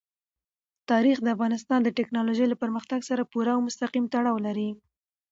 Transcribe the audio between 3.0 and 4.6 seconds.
سره پوره او مستقیم تړاو